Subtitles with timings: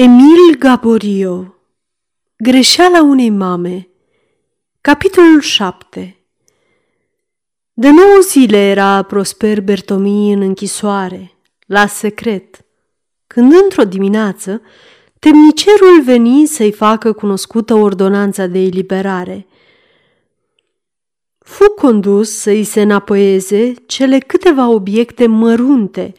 [0.00, 1.54] Emil Gaborio.
[2.36, 3.88] Greșeala unei mame.
[4.80, 6.16] Capitolul 7
[7.72, 11.32] De nouă zile era Prosper Bertomi în închisoare,
[11.66, 12.64] la secret,
[13.26, 14.62] când într-o dimineață
[15.18, 19.46] temnicerul veni să-i facă cunoscută ordonanța de eliberare.
[21.38, 26.14] Fu condus să-i se înapoieze cele câteva obiecte mărunte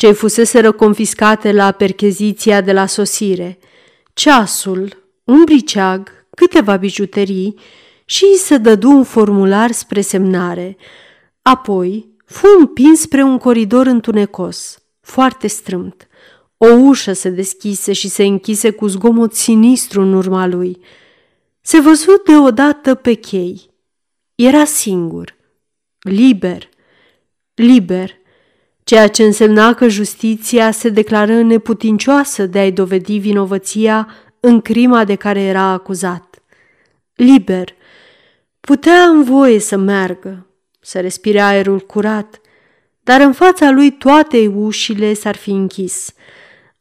[0.00, 3.58] ce fuseseră confiscate la percheziția de la sosire,
[4.12, 7.58] ceasul, un briceag, câteva bijuterii
[8.04, 10.76] și îi se dădu un formular spre semnare.
[11.42, 16.08] Apoi fu împins spre un coridor întunecos, foarte strâmt.
[16.56, 20.80] O ușă se deschise și se închise cu zgomot sinistru în urma lui.
[21.60, 23.70] Se văzut deodată pe chei.
[24.34, 25.36] Era singur,
[25.98, 26.68] liber,
[27.54, 28.19] liber,
[28.90, 34.08] ceea ce însemna că justiția se declară neputincioasă de a-i dovedi vinovăția
[34.40, 36.42] în crima de care era acuzat.
[37.14, 37.74] Liber,
[38.60, 40.46] putea în voie să meargă,
[40.80, 42.40] să respire aerul curat,
[43.02, 46.14] dar în fața lui toate ușile s-ar fi închis.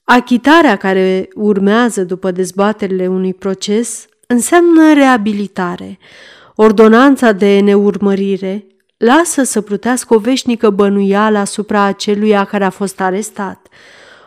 [0.03, 5.97] Achitarea care urmează după dezbaterile unui proces înseamnă reabilitare.
[6.55, 8.65] Ordonanța de neurmărire
[8.99, 13.67] lasă să plutească o veșnică bănuială asupra aceluia care a fost arestat.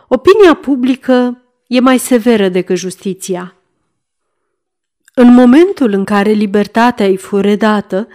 [0.07, 3.55] Opinia publică e mai severă decât justiția.
[5.13, 8.07] În momentul în care libertatea îi fu redată,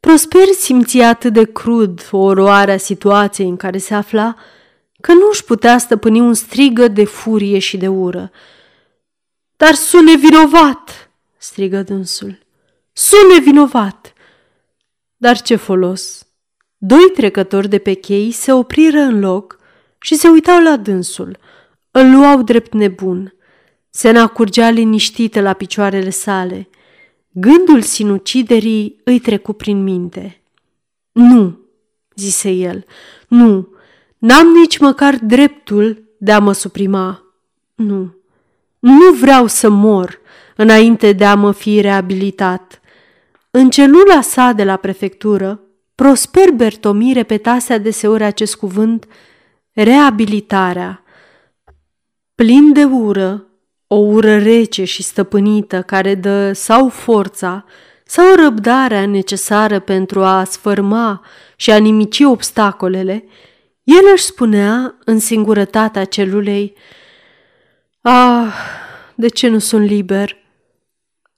[0.00, 4.34] Prosper simțea atât de crud oroarea situației în care se afla,
[5.00, 8.30] că nu își putea stăpâni un strigă de furie și de ură.
[9.56, 12.38] Dar sunt nevinovat!" strigă dânsul.
[12.92, 13.99] Sunt nevinovat!"
[15.22, 16.26] Dar ce folos?
[16.78, 19.58] Doi trecători de pe chei se opriră în loc
[20.00, 21.38] și se uitau la dânsul.
[21.90, 23.34] Îl luau drept nebun.
[23.90, 26.68] Se nacurgea liniștită la picioarele sale.
[27.30, 30.42] Gândul sinuciderii îi trecu prin minte.
[31.12, 31.58] Nu,
[32.14, 32.84] zise el,
[33.28, 33.68] nu,
[34.18, 37.22] n-am nici măcar dreptul de a mă suprima.
[37.74, 38.14] Nu,
[38.78, 40.20] nu vreau să mor
[40.56, 42.79] înainte de a mă fi reabilitat.
[43.52, 45.60] În celula sa de la prefectură,
[45.94, 49.06] Prosper Bertomi repetase adeseori acest cuvânt,
[49.72, 51.02] reabilitarea.
[52.34, 53.46] Plin de ură,
[53.86, 57.64] o ură rece și stăpânită care dă sau forța
[58.04, 61.24] sau răbdarea necesară pentru a sfârma
[61.56, 63.24] și a nimici obstacolele,
[63.82, 66.74] el își spunea în singurătatea celulei,
[68.00, 68.54] Ah,
[69.14, 70.36] de ce nu sunt liber?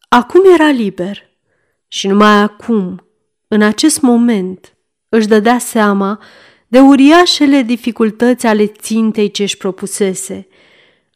[0.09, 1.31] Acum era liber–
[1.95, 3.07] și numai acum,
[3.49, 4.77] în acest moment,
[5.09, 6.21] își dădea seama
[6.69, 10.49] de uriașele dificultăți ale țintei ce își propusese.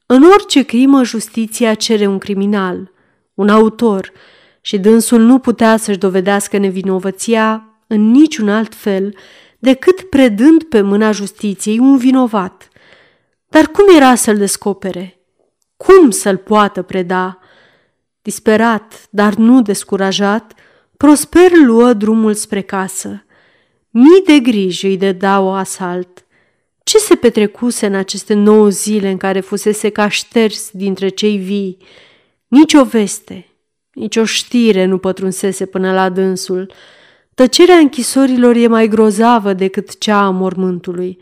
[0.07, 2.93] În orice crimă, justiția cere un criminal,
[3.35, 4.13] un autor,
[4.61, 9.17] și dânsul nu putea să-și dovedească nevinovăția în niciun alt fel
[9.59, 12.69] decât predând pe mâna justiției un vinovat.
[13.49, 15.21] Dar cum era să-l descopere?
[15.77, 17.39] Cum să-l poată preda?
[18.23, 20.55] Disperat, dar nu descurajat,
[20.97, 23.25] Prosper luă drumul spre casă.
[23.91, 26.27] Mii de griji îi dădeau asalt.
[26.83, 31.77] Ce se petrecuse în aceste nouă zile în care fusese ca șters dintre cei vii?
[32.49, 33.47] Nici o veste,
[33.93, 36.73] nici o știre nu pătrunsese până la dânsul.
[37.35, 41.19] Tăcerea închisorilor e mai grozavă decât cea a mormântului.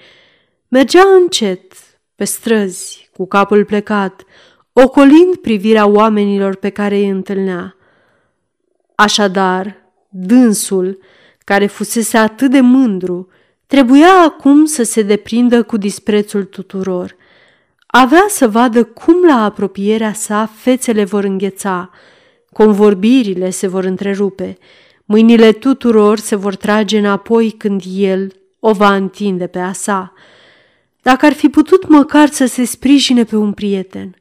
[0.68, 1.72] Mergea încet,
[2.14, 4.22] pe străzi, cu capul plecat,
[4.72, 7.76] ocolind privirea oamenilor pe care îi întâlnea.
[8.94, 9.76] Așadar,
[10.08, 10.98] dânsul,
[11.44, 13.28] care fusese atât de mândru,
[13.66, 17.16] trebuia acum să se deprindă cu disprețul tuturor.
[17.86, 21.90] Avea să vadă cum la apropierea sa fețele vor îngheța,
[22.52, 24.58] convorbirile se vor întrerupe,
[25.04, 30.12] mâinile tuturor se vor trage înapoi când el o va întinde pe a sa.
[31.02, 34.16] Dacă ar fi putut măcar să se sprijine pe un prieten.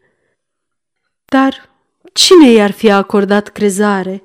[1.25, 1.69] Dar
[2.13, 4.23] cine i-ar fi acordat crezare?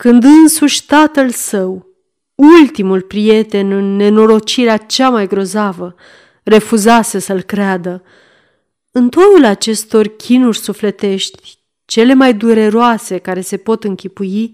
[0.00, 1.86] Când însuși tatăl său,
[2.34, 5.94] ultimul prieten în nenorocirea cea mai grozavă,
[6.42, 8.02] refuzase să-l creadă.
[8.90, 14.50] În toiul acestor chinuri sufletești, cele mai dureroase care se pot închipui,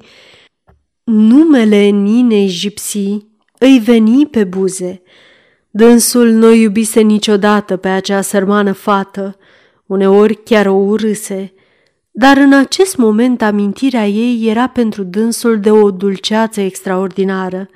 [1.04, 5.02] numele Ninei Gipsii îi veni pe buze.
[5.70, 9.36] Dânsul nu iubise niciodată pe acea sărmană fată,
[9.86, 11.54] uneori chiar o urâse,
[12.18, 17.68] dar în acest moment amintirea ei era pentru dânsul de o dulceață extraordinară,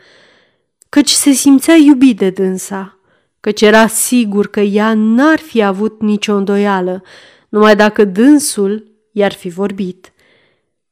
[0.88, 2.98] căci se simțea iubit de dânsa,
[3.40, 7.02] căci era sigur că ea n-ar fi avut nicio îndoială
[7.48, 10.12] numai dacă dânsul i-ar fi vorbit.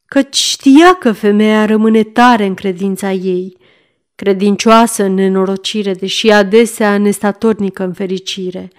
[0.07, 3.57] Căci știa că femeia rămâne tare în credința ei,
[4.15, 8.71] credincioasă în nenorocire, deși adesea nestatornică în fericire.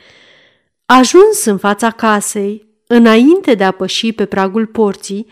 [0.86, 5.28] Ajuns în fața casei, înainte de a păși pe pragul porții,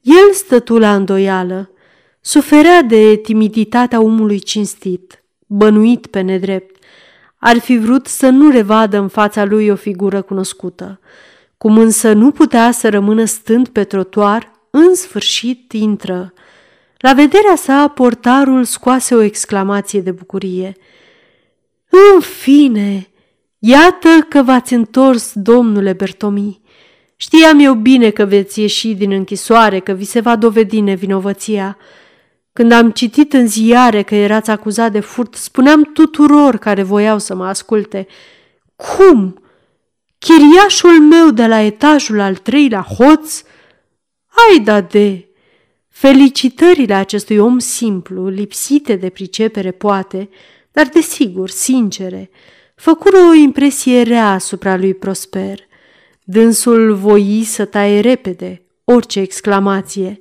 [0.00, 1.70] el stătu la îndoială.
[2.20, 6.84] Suferea de timiditatea omului cinstit, bănuit pe nedrept.
[7.38, 11.00] Ar fi vrut să nu revadă în fața lui o figură cunoscută.
[11.56, 16.32] Cum însă nu putea să rămână stând pe trotuar, în sfârșit intră.
[16.98, 20.76] La vederea sa, portarul scoase o exclamație de bucurie.
[22.14, 23.08] În fine,
[23.58, 26.59] iată că v-ați întors, domnule Bertomi.
[27.22, 31.76] Știam eu bine că veți ieși din închisoare, că vi se va dovedi nevinovăția.
[32.52, 37.34] Când am citit în ziare că erați acuzat de furt, spuneam tuturor care voiau să
[37.34, 38.06] mă asculte.
[38.76, 39.42] Cum?
[40.18, 43.42] Chiriașul meu de la etajul al treilea hoț?
[44.26, 45.28] Hai da de!
[45.88, 50.28] Felicitările acestui om simplu, lipsite de pricepere poate,
[50.72, 52.30] dar desigur sincere,
[52.74, 55.68] făcură o impresie rea asupra lui Prosper.
[56.32, 60.20] Dânsul voi să taie repede orice exclamație.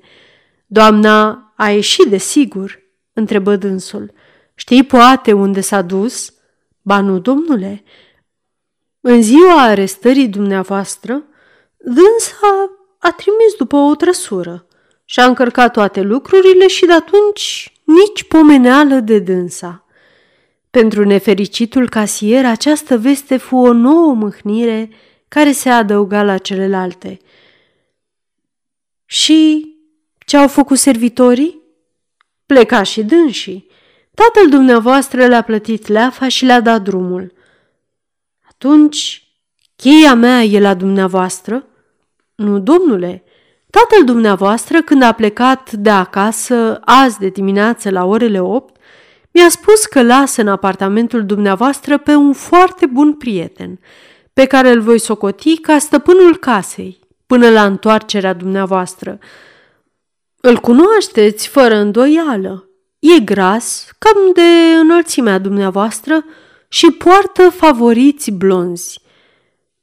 [0.66, 2.80] Doamna a ieșit de sigur,
[3.14, 4.12] întrebă dânsul.
[4.56, 6.34] Știi poate unde s-a dus?
[6.82, 7.84] Ba nu, domnule.
[9.02, 11.24] În ziua arestării dumneavoastră,
[11.78, 14.68] dânsa a trimis după o trăsură
[15.06, 19.86] și a încărcat toate lucrurile și de atunci nici pomeneală de dânsa.
[20.70, 24.90] Pentru nefericitul casier, această veste fu o nouă mâhnire
[25.30, 27.18] care se adăuga la celelalte.
[29.06, 29.70] Și
[30.26, 31.62] ce au făcut servitorii?
[32.46, 33.68] Pleca și dânsii.
[34.14, 37.34] Tatăl dumneavoastră le-a plătit leafa și le-a dat drumul.
[38.50, 39.28] Atunci,
[39.76, 41.68] cheia mea e la dumneavoastră?
[42.36, 43.24] Nu, domnule,
[43.70, 48.76] tatăl dumneavoastră, când a plecat de acasă azi de dimineață la orele opt,
[49.31, 53.80] mi-a spus că lasă în apartamentul dumneavoastră pe un foarte bun prieten,
[54.40, 59.20] pe care îl voi socoti ca stăpânul casei, până la întoarcerea dumneavoastră.
[60.42, 62.70] Îl cunoașteți fără îndoială.
[63.00, 66.26] E gras, cam de înălțimea dumneavoastră
[66.70, 69.02] și poartă favoriți blonzi.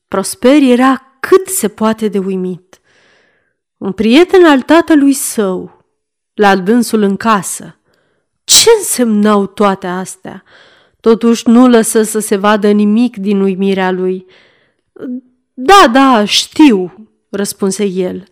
[0.08, 2.80] Prosper era cât se poate de uimit.
[3.76, 5.84] Un prieten al tatălui său,
[6.34, 7.78] la dânsul în casă.
[8.44, 10.44] Ce însemnau toate astea?
[11.00, 14.26] Totuși nu lăsă să se vadă nimic din uimirea lui.
[15.54, 18.24] Da, da, știu, răspunse el.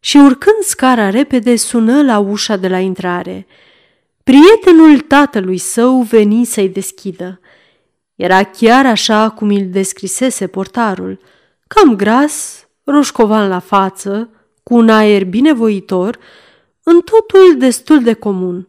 [0.00, 3.46] Și urcând scara repede, sună la ușa de la intrare.
[4.22, 7.40] Prietenul tatălui său veni să-i deschidă.
[8.14, 11.18] Era chiar așa cum îl descrisese portarul,
[11.66, 14.30] cam gras, roșcovan la față,
[14.62, 16.18] cu un aer binevoitor,
[16.82, 18.68] în totul destul de comun.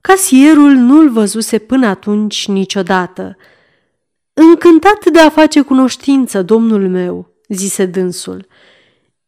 [0.00, 3.36] Casierul nu-l văzuse până atunci niciodată.
[4.42, 8.46] Încântat de a face cunoștință, domnul meu, zise dânsul.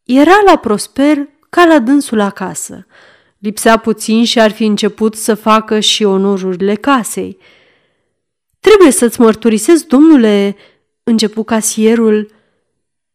[0.04, 2.86] Era la Prosper ca la dânsul acasă.
[3.38, 7.38] Lipsea puțin și ar fi început să facă și onorurile casei.
[8.60, 10.56] Trebuie să-ți mărturisesc, domnule,
[11.02, 12.30] începu casierul,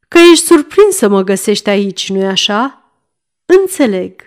[0.08, 2.92] că ești surprins să mă găsești aici, nu-i așa?
[3.46, 4.22] Înțeleg.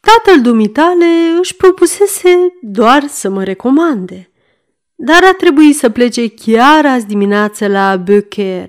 [0.00, 4.30] Tatăl dumitale își propusese doar să mă recomande,
[4.96, 8.66] dar a trebuit să plece chiar azi dimineață la Böcher.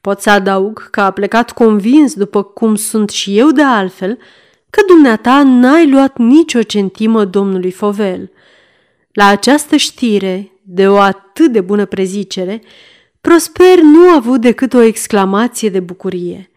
[0.00, 4.18] Pot să adaug că a plecat convins, după cum sunt și eu de altfel,
[4.70, 8.30] că dumneata n-ai luat nicio centimă domnului Fovel.
[9.12, 12.62] La această știre, de o atât de bună prezicere,
[13.20, 16.50] Prosper nu a avut decât o exclamație de bucurie.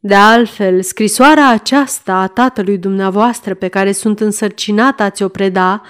[0.00, 5.82] De altfel, scrisoarea aceasta a tatălui dumneavoastră pe care sunt însărcinat a ți-o preda,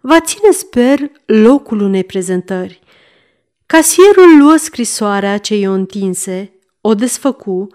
[0.00, 2.80] va ține, sper, locul unei prezentări.
[3.66, 7.66] Casierul luă scrisoarea ce i-o întinse, o desfăcu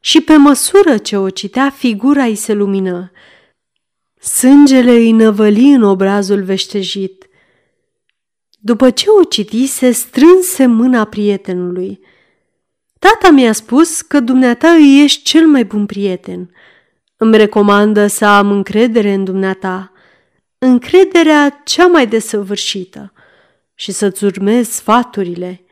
[0.00, 3.10] și pe măsură ce o citea, figura îi se lumină.
[4.20, 7.28] Sângele îi năvăli în obrazul veștejit.
[8.58, 12.00] După ce o citise, strânse mâna prietenului.
[12.98, 16.54] Tata mi-a spus că dumneata îi ești cel mai bun prieten.
[17.16, 19.92] Îmi recomandă să am încredere în dumneata,
[20.64, 23.12] încrederea cea mai desăvârșită
[23.74, 25.64] și să-ți urmez sfaturile.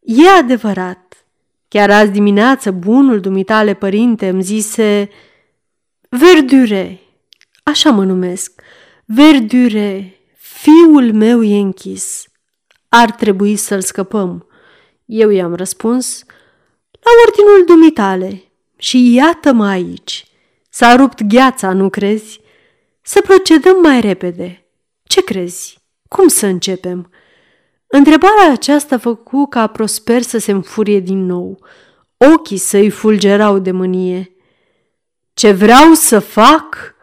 [0.00, 1.26] E adevărat.
[1.68, 5.10] Chiar azi dimineață bunul dumitale părinte îmi zise
[6.08, 7.00] Verdure,
[7.62, 8.62] așa mă numesc,
[9.04, 12.24] Verdure, fiul meu e închis.
[12.88, 14.46] Ar trebui să-l scăpăm.
[15.04, 16.24] Eu i-am răspuns,
[16.90, 18.42] La ordinul dumitale.
[18.76, 20.26] Și iată-mă aici.
[20.70, 22.40] S-a rupt gheața, nu crezi?
[23.08, 24.66] Să procedăm mai repede.
[25.02, 25.78] Ce crezi?
[26.08, 27.10] Cum să începem?"
[27.86, 31.58] Întrebarea aceasta făcu ca Prosper să se înfurie din nou.
[32.34, 34.36] Ochii săi fulgerau de mânie.
[35.34, 36.94] Ce vreau să fac?"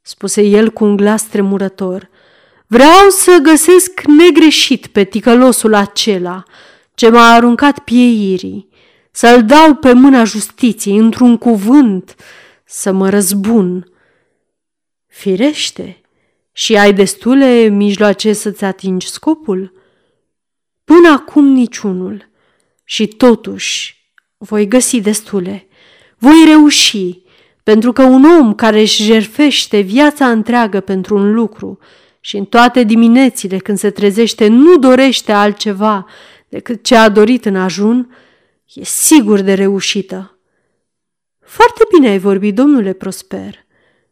[0.00, 2.08] spuse el cu un glas tremurător.
[2.66, 6.42] Vreau să găsesc negreșit pe ticălosul acela
[6.94, 8.68] ce m-a aruncat pieirii,
[9.10, 12.14] să-l dau pe mâna justiției, într-un cuvânt,
[12.64, 13.92] să mă răzbun.
[15.18, 16.00] Firește,
[16.52, 19.72] și ai destule mijloace să-ți atingi scopul?
[20.84, 22.28] Până acum niciunul.
[22.84, 23.96] Și totuși
[24.36, 25.68] voi găsi destule.
[26.18, 27.22] Voi reuși,
[27.62, 31.78] pentru că un om care își jerfește viața întreagă pentru un lucru
[32.20, 36.06] și în toate diminețile când se trezește nu dorește altceva
[36.48, 38.14] decât ce a dorit în ajun,
[38.72, 40.38] e sigur de reușită.
[41.40, 43.66] Foarte bine ai vorbit, domnule Prosper,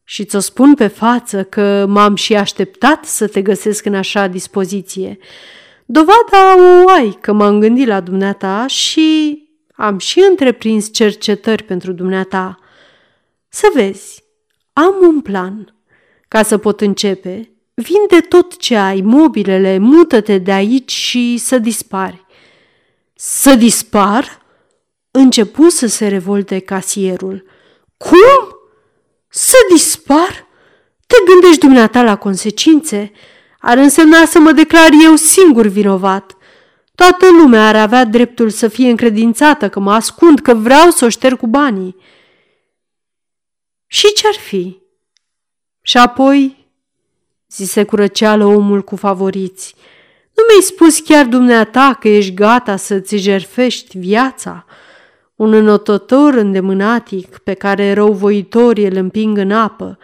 [0.08, 5.18] și ți-o spun pe față că m-am și așteptat să te găsesc în așa dispoziție.
[5.86, 9.38] Dovada o ai că m-am gândit la dumneata și
[9.74, 12.58] am și întreprins cercetări pentru dumneata.
[13.48, 14.24] Să vezi,
[14.72, 15.74] am un plan.
[16.28, 22.26] Ca să pot începe, vinde tot ce ai, mobilele, mută-te de aici și să dispari.
[23.14, 24.44] Să dispar?
[25.10, 27.44] Începu să se revolte casierul.
[27.96, 28.55] Cum?
[29.36, 30.46] Să dispar?
[31.06, 33.12] Te gândești dumneata la consecințe?
[33.58, 36.36] Ar însemna să mă declar eu singur vinovat.
[36.94, 41.08] Toată lumea ar avea dreptul să fie încredințată că mă ascund, că vreau să o
[41.08, 41.96] șterg cu banii.
[43.86, 44.78] Și ce-ar fi?
[45.80, 46.70] Și apoi,
[47.48, 49.74] zise cu răceală omul cu favoriți,
[50.34, 54.66] nu mi-ai spus chiar dumneata că ești gata să-ți jerfești viața?
[55.36, 59.98] Un înotător îndemânatic pe care răuvoitorii îl împing în apă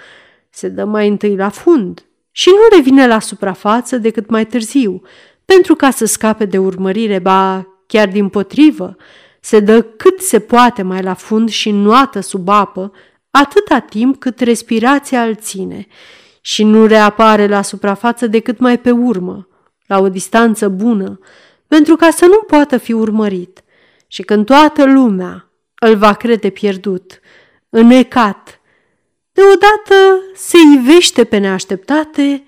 [0.51, 5.03] se dă mai întâi la fund și nu revine la suprafață decât mai târziu,
[5.45, 8.97] pentru ca să scape de urmărire, ba chiar din potrivă,
[9.41, 12.93] se dă cât se poate mai la fund și nuată sub apă,
[13.31, 15.87] atâta timp cât respirația îl ține
[16.41, 19.49] și nu reapare la suprafață decât mai pe urmă,
[19.87, 21.19] la o distanță bună,
[21.67, 23.63] pentru ca să nu poată fi urmărit.
[24.13, 25.51] Și când toată lumea
[25.81, 27.21] îl va crede pierdut,
[27.69, 28.61] înecat,
[29.33, 32.45] deodată se ivește pe neașteptate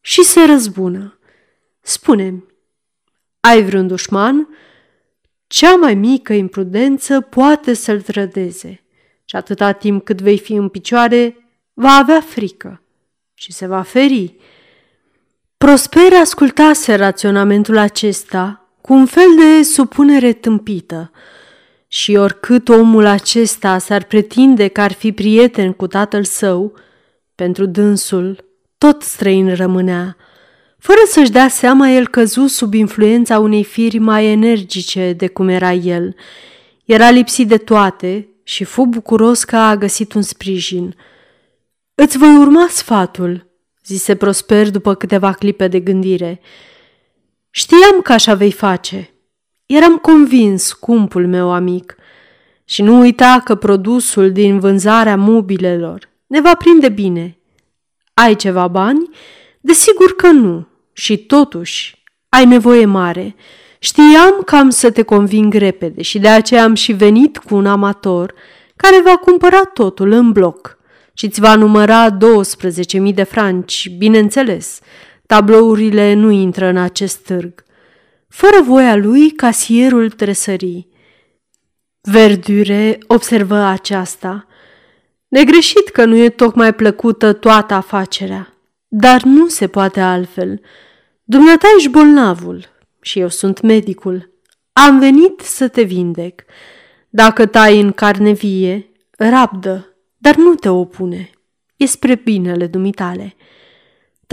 [0.00, 1.18] și se răzbună.
[1.80, 2.44] Spune-mi,
[3.40, 4.48] ai vreun dușman?
[5.46, 8.84] Cea mai mică imprudență poate să-l trădeze
[9.24, 11.36] și atâta timp cât vei fi în picioare,
[11.72, 12.82] va avea frică
[13.34, 14.36] și se va feri.
[15.56, 21.10] Prosper ascultase raționamentul acesta cu un fel de supunere tâmpită
[21.88, 26.74] și oricât omul acesta s-ar pretinde că ar fi prieten cu tatăl său,
[27.34, 28.44] pentru dânsul
[28.78, 30.16] tot străin rămânea.
[30.78, 35.72] Fără să-și dea seama, el căzu sub influența unei firi mai energice de cum era
[35.72, 36.14] el.
[36.84, 40.96] Era lipsit de toate și fu bucuros că a găsit un sprijin.
[41.94, 43.46] Îți voi urma sfatul,
[43.84, 46.40] zise Prosper după câteva clipe de gândire.
[47.56, 49.14] Știam că așa vei face.
[49.66, 51.96] Eram convins, cumpul meu amic.
[52.64, 57.38] Și nu uita că produsul din vânzarea mobilelor ne va prinde bine.
[58.14, 59.10] Ai ceva bani?
[59.60, 60.66] Desigur că nu.
[60.92, 63.34] Și totuși, ai nevoie mare.
[63.78, 67.66] Știam că am să te conving repede și de aceea am și venit cu un
[67.66, 68.34] amator
[68.76, 70.78] care va cumpăra totul în bloc
[71.12, 74.80] și îți va număra 12.000 de franci, bineînțeles.
[75.26, 77.64] Tablourile nu intră în acest târg.
[78.28, 80.88] Fără voia lui, casierul tresări.
[82.00, 84.46] Verdure observă aceasta.
[85.28, 88.54] Negreșit că nu e tocmai plăcută toată afacerea,
[88.88, 90.60] dar nu se poate altfel.
[91.24, 92.68] Dumneata ești bolnavul
[93.00, 94.32] și eu sunt medicul.
[94.72, 96.44] Am venit să te vindec.
[97.08, 101.30] Dacă tai în carne vie, rabdă, dar nu te opune.
[101.76, 103.34] E spre binele dumitale.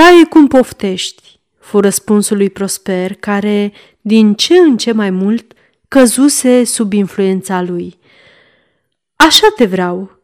[0.01, 5.53] Taie cum poftești, fu răspunsul lui Prosper, care, din ce în ce mai mult,
[5.87, 7.99] căzuse sub influența lui.
[9.15, 10.19] Așa te vreau.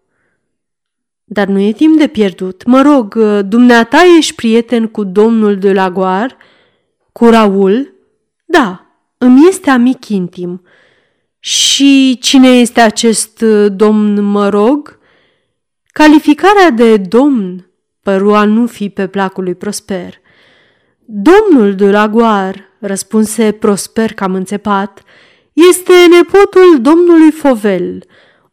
[1.24, 2.66] Dar nu e timp de pierdut.
[2.66, 6.38] Mă rog, dumneata ești prieten cu domnul de la Goar?
[7.12, 7.94] Cu Raul?
[8.46, 8.86] Da,
[9.18, 10.62] îmi este amic intim.
[11.40, 15.00] Și cine este acest domn, mă rog?
[15.86, 17.67] Calificarea de domn
[18.08, 20.14] păru a nu fi pe placul lui Prosper.
[21.06, 25.04] Domnul de la Goar, răspunse Prosper cam înțepat,
[25.54, 28.04] Este nepotul domnului Fovel,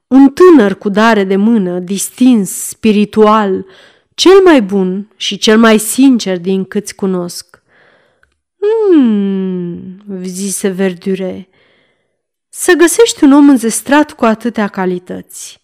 [0.07, 3.67] un tânăr cu dare de mână, distins, spiritual,
[4.15, 7.63] cel mai bun și cel mai sincer din câți cunosc.
[8.59, 11.49] Hmm, zise Verdure,
[12.49, 15.64] să găsești un om înzestrat cu atâtea calități.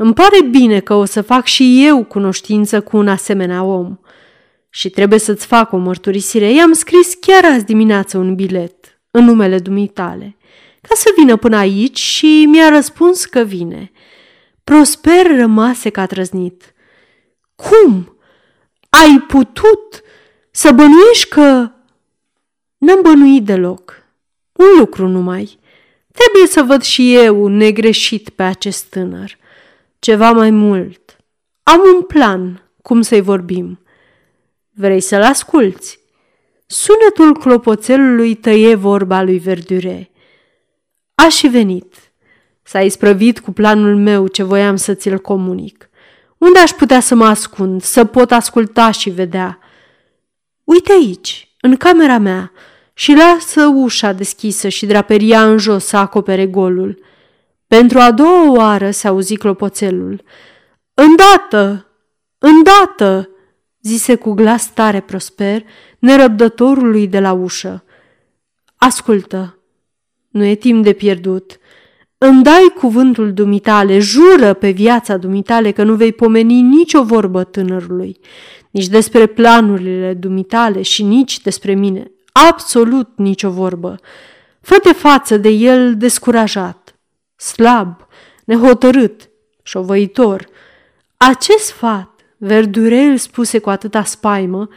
[0.00, 3.98] Îmi pare bine că o să fac și eu cunoștință cu un asemenea om.
[4.70, 6.52] Și trebuie să-ți fac o mărturisire.
[6.52, 10.38] I-am scris chiar azi dimineață un bilet în numele dumitale
[10.80, 13.92] ca să vină până aici și mi-a răspuns că vine.
[14.64, 16.74] Prosper rămase ca trăznit.
[17.54, 18.16] Cum?
[18.88, 20.02] Ai putut
[20.50, 21.70] să bănuiești că...
[22.78, 24.02] N-am bănuit deloc.
[24.52, 25.58] Un lucru numai.
[26.12, 29.38] Trebuie să văd și eu negreșit pe acest tânăr.
[29.98, 31.16] Ceva mai mult.
[31.62, 33.80] Am un plan cum să-i vorbim.
[34.70, 35.98] Vrei să-l asculți?
[36.66, 40.10] Sunetul clopoțelului tăie vorba lui Verdure.
[41.14, 41.94] A și venit.
[42.62, 45.90] S-a isprăvit cu planul meu ce voiam să ți-l comunic.
[46.38, 49.58] Unde aș putea să mă ascund, să pot asculta și vedea?
[50.64, 52.52] Uite aici, în camera mea,
[52.94, 57.02] și lasă ușa deschisă și draperia în jos să acopere golul.
[57.68, 60.22] Pentru a doua oară se auzi clopoțelul.
[60.94, 61.86] Îndată!
[62.38, 63.28] Îndată!
[63.82, 65.62] zise cu glas tare prosper,
[65.98, 67.84] nerăbdătorului de la ușă.
[68.76, 69.58] Ascultă,
[70.28, 71.58] nu e timp de pierdut.
[72.18, 78.20] Îmi dai cuvântul dumitale, jură pe viața dumitale că nu vei pomeni nicio vorbă tânărului,
[78.70, 82.10] nici despre planurile dumitale și nici despre mine.
[82.32, 83.96] Absolut nicio vorbă.
[84.60, 86.77] Fă-te față de el descurajat,
[87.38, 88.06] slab,
[88.44, 89.28] nehotărât,
[89.62, 90.48] șovăitor.
[91.16, 94.68] Acest sfat, Verdurel spuse cu atâta spaimă,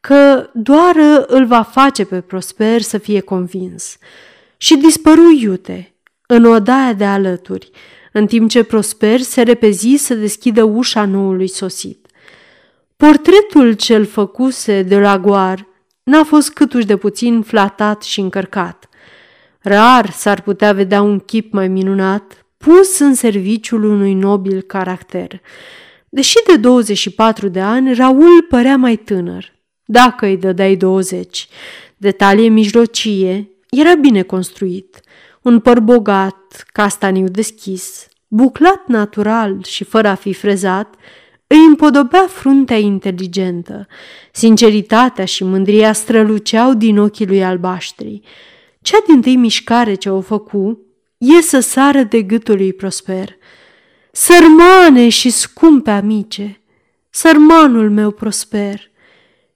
[0.00, 0.94] că doar
[1.26, 3.98] îl va face pe Prosper să fie convins.
[4.56, 5.94] Și dispăru iute
[6.26, 7.70] în odaia de alături,
[8.12, 12.06] în timp ce Prosper se repezi să deschidă ușa noului sosit.
[12.96, 15.66] Portretul cel făcuse de la Goar
[16.02, 18.88] n-a fost câtuși de puțin flatat și încărcat.
[19.66, 25.40] Rar s-ar putea vedea un chip mai minunat pus în serviciul unui nobil caracter.
[26.08, 29.52] Deși de 24 de ani, Raul părea mai tânăr,
[29.84, 31.48] dacă îi dădeai 20.
[31.96, 35.00] De talie mijlocie, era bine construit,
[35.42, 40.94] un păr bogat, castaniu deschis, buclat natural și fără a fi frezat,
[41.46, 43.86] îi împodobea fruntea inteligentă.
[44.32, 48.22] Sinceritatea și mândria străluceau din ochii lui albaștri.
[48.84, 50.80] Cea din tâi mișcare ce o făcu
[51.18, 53.36] e să sară de gâtul lui Prosper.
[54.12, 56.60] Sărmane și scumpe amice,
[57.10, 58.90] sărmanul meu Prosper!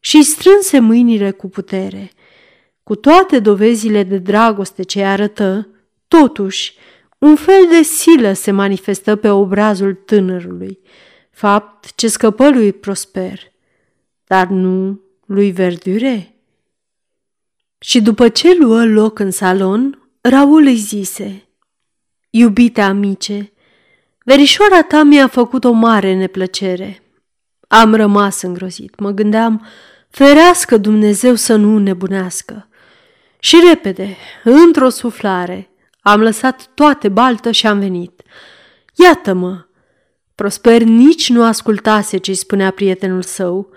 [0.01, 2.11] Și strânse mâinile cu putere.
[2.83, 5.69] Cu toate dovezile de dragoste ce arătă,
[6.09, 6.75] totuși,
[7.19, 10.79] un fel de silă se manifestă pe obrazul tânărului,
[11.31, 13.41] fapt ce scăpă lui Prosper,
[14.25, 16.38] dar nu lui Verdure.
[17.79, 21.49] Și după ce luă loc în salon, Raul îi zise,
[22.31, 23.53] Iubite amice,
[24.25, 27.03] verișoara ta mi-a făcut o mare neplăcere.
[27.69, 29.67] Am rămas îngrozit, mă gândeam,
[30.11, 32.69] ferească Dumnezeu să nu nebunească.
[33.39, 38.23] Și repede, într-o suflare, am lăsat toate baltă și am venit.
[38.95, 39.67] Iată-mă!
[40.35, 43.71] Prosper nici nu ascultase ce-i spunea prietenul său.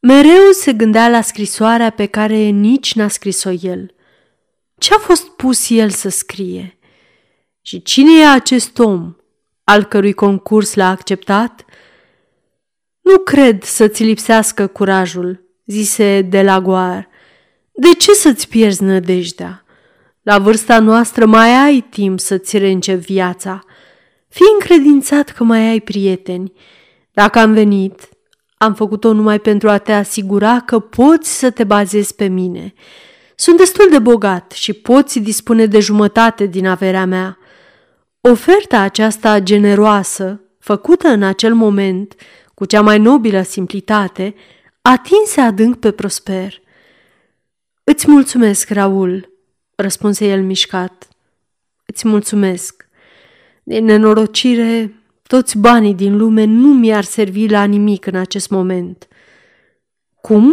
[0.00, 3.94] Mereu se gândea la scrisoarea pe care nici n-a scris-o el.
[4.78, 6.78] Ce a fost pus el să scrie?
[7.62, 9.16] Și cine e acest om,
[9.64, 11.64] al cărui concurs l-a acceptat?
[13.00, 17.08] Nu cred să-ți lipsească curajul, zise Delagoar.
[17.72, 19.64] De ce să-ți pierzi nădejdea?
[20.22, 23.64] La vârsta noastră mai ai timp să-ți rence viața.
[24.28, 26.52] Fii încredințat că mai ai prieteni.
[27.12, 28.08] Dacă am venit,
[28.58, 32.74] am făcut-o numai pentru a te asigura că poți să te bazezi pe mine.
[33.34, 37.38] Sunt destul de bogat și poți dispune de jumătate din averea mea.
[38.20, 42.14] Oferta aceasta generoasă, făcută în acel moment,
[42.54, 44.34] cu cea mai nobilă simplitate,
[44.82, 46.60] atinse adânc pe Prosper.
[47.84, 49.32] Îți mulțumesc, Raul,
[49.74, 51.08] răspunse el mișcat.
[51.86, 52.88] Îți mulțumesc.
[53.62, 54.97] De nenorocire,
[55.28, 59.08] toți banii din lume nu mi-ar servi la nimic în acest moment.
[60.20, 60.44] Cum?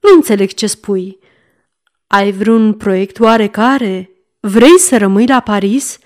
[0.00, 1.18] Nu înțeleg ce spui.
[2.06, 4.10] Ai vreun proiect oarecare?
[4.40, 5.98] Vrei să rămâi la Paris?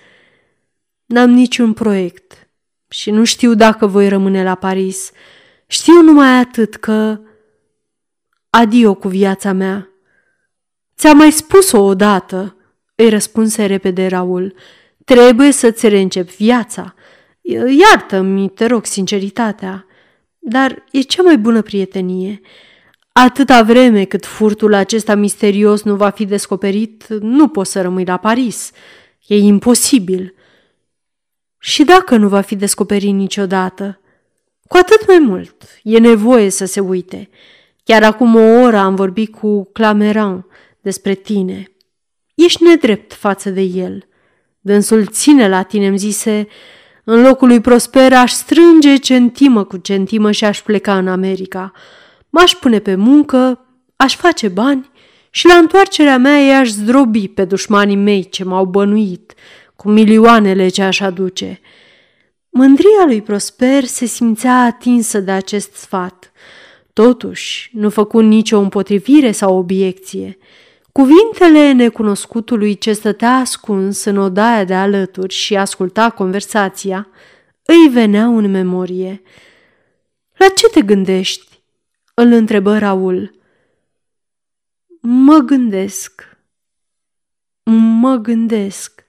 [1.05, 2.49] N-am niciun proiect
[2.87, 5.11] și nu știu dacă voi rămâne la Paris.
[5.67, 7.19] Știu numai atât că...
[8.49, 9.89] Adio cu viața mea.
[10.97, 12.55] Ți-am mai spus-o odată,
[12.95, 14.53] îi răspunse repede Raul.
[15.05, 16.95] Trebuie să-ți reîncepi viața.
[17.53, 19.85] Iartă-mi, te rog, sinceritatea,
[20.39, 22.41] dar e cea mai bună prietenie.
[23.11, 28.17] Atâta vreme cât furtul acesta misterios nu va fi descoperit, nu poți să rămâi la
[28.17, 28.71] Paris.
[29.27, 30.35] E imposibil.
[31.57, 33.99] Și dacă nu va fi descoperit niciodată,
[34.67, 37.29] cu atât mai mult e nevoie să se uite.
[37.83, 40.45] Chiar acum o oră am vorbit cu Clameran
[40.81, 41.71] despre tine.
[42.35, 44.07] Ești nedrept față de el.
[44.59, 46.47] Dânsul ține la tine, îmi zise,
[47.09, 51.71] în locul lui Prosper aș strânge centimă cu centimă și aș pleca în America.
[52.29, 53.65] M-aș pune pe muncă,
[53.95, 54.89] aș face bani
[55.29, 59.33] și la întoarcerea mea i-aș zdrobi pe dușmanii mei ce m-au bănuit
[59.75, 61.59] cu milioanele ce aș aduce.
[62.49, 66.31] Mândria lui Prosper se simțea atinsă de acest sfat.
[66.93, 70.37] Totuși, nu făcu nicio împotrivire sau obiecție.
[70.97, 77.07] Cuvintele necunoscutului ce stătea ascuns în odaia de alături și asculta conversația
[77.63, 79.21] îi veneau în memorie.
[80.37, 81.61] La ce te gândești?"
[82.13, 83.39] îl întrebă Raul.
[85.01, 86.37] Mă gândesc.
[87.99, 89.05] Mă gândesc.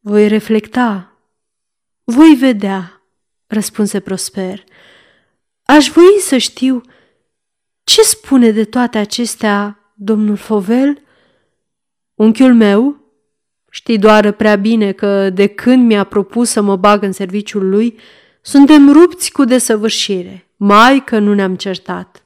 [0.00, 1.12] Voi reflecta.
[2.04, 3.02] Voi vedea,
[3.46, 4.64] răspunse Prosper.
[5.62, 6.80] Aș voi să știu
[7.84, 11.02] ce spune de toate acestea domnul Fovel?
[12.14, 12.96] Unchiul meu?
[13.70, 17.98] Știi doar prea bine că de când mi-a propus să mă bag în serviciul lui,
[18.40, 22.22] suntem rupți cu desăvârșire, mai că nu ne-am certat.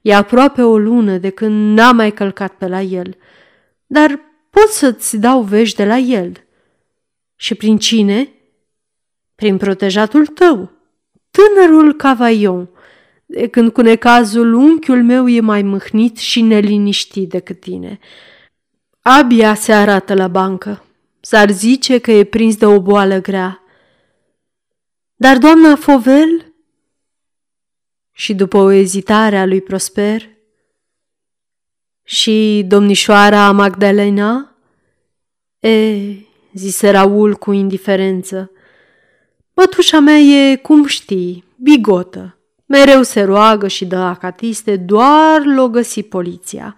[0.00, 3.16] E aproape o lună de când n-am mai călcat pe la el,
[3.86, 6.32] dar pot să-ți dau vești de la el.
[7.36, 8.32] Și prin cine?
[9.34, 10.72] Prin protejatul tău,
[11.30, 12.77] tânărul Cavaion, de
[13.50, 17.98] când cu necazul unchiul meu e mai mâhnit și neliniștit decât tine.
[19.00, 20.84] Abia se arată la bancă.
[21.20, 23.62] S-ar zice că e prins de o boală grea.
[25.16, 26.52] Dar doamna Fovel?
[28.12, 30.28] Și după o ezitare a lui Prosper?
[32.02, 34.56] Și domnișoara Magdalena?
[35.58, 35.96] E,
[36.52, 38.50] zise Raul cu indiferență.
[39.54, 42.37] Mătușa mea e, cum știi, bigotă
[42.68, 46.74] Mereu se roagă și dă acatiste, doar l-o găsi poliția.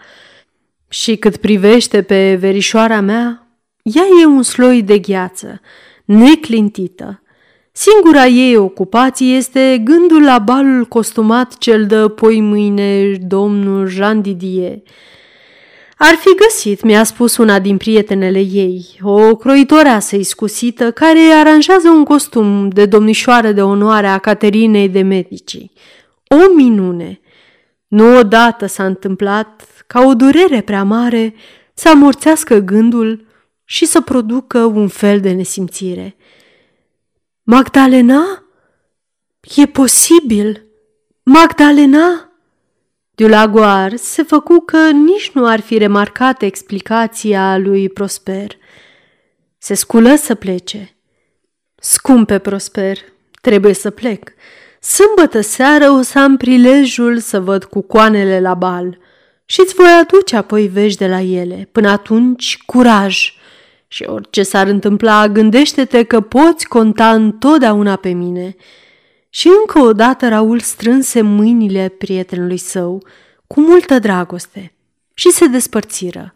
[0.88, 3.46] Și cât privește pe verișoara mea,
[3.82, 5.60] ea e un sloi de gheață,
[6.04, 7.22] neclintită.
[7.72, 14.78] Singura ei ocupație este gândul la balul costumat ce-l dă poi mâine domnul Jean Didier.
[16.02, 22.04] Ar fi găsit, mi-a spus una din prietenele ei, o croitoreasă iscusită care aranjează un
[22.04, 25.70] costum de domnișoară de onoare a Caterinei de Medici.
[26.28, 27.20] O minune!
[27.86, 31.34] Nu odată s-a întâmplat ca o durere prea mare
[31.74, 33.26] să amorțească gândul
[33.64, 36.16] și să producă un fel de nesimțire.
[37.42, 38.44] Magdalena?
[39.56, 40.64] E posibil!
[41.22, 42.29] Magdalena?
[43.20, 48.56] Dulagoar se făcu că nici nu ar fi remarcat explicația lui Prosper.
[49.58, 50.96] Se sculă să plece.
[51.74, 52.98] Scumpe Prosper,
[53.40, 54.32] trebuie să plec.
[54.80, 58.98] Sâmbătă seară o să am prilejul să văd cu coanele la bal
[59.44, 61.68] și îți voi aduce apoi vești de la ele.
[61.72, 63.32] Până atunci, curaj!
[63.88, 68.56] Și orice s-ar întâmpla, gândește-te că poți conta întotdeauna pe mine–
[69.30, 73.02] și încă o dată Raul strânse mâinile prietenului său
[73.46, 74.72] cu multă dragoste
[75.14, 76.32] și se despărțiră.